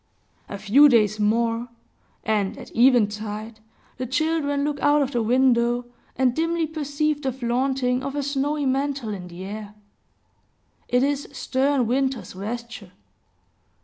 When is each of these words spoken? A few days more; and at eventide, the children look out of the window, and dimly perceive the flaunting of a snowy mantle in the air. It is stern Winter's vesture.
A 0.49 0.57
few 0.57 0.89
days 0.89 1.19
more; 1.19 1.69
and 2.23 2.57
at 2.57 2.75
eventide, 2.75 3.59
the 3.97 4.07
children 4.07 4.63
look 4.63 4.79
out 4.79 5.03
of 5.03 5.11
the 5.11 5.21
window, 5.21 5.85
and 6.15 6.35
dimly 6.35 6.65
perceive 6.65 7.21
the 7.21 7.31
flaunting 7.31 8.01
of 8.01 8.15
a 8.15 8.23
snowy 8.23 8.65
mantle 8.65 9.09
in 9.13 9.27
the 9.27 9.43
air. 9.45 9.75
It 10.87 11.03
is 11.03 11.29
stern 11.33 11.85
Winter's 11.85 12.33
vesture. 12.33 12.93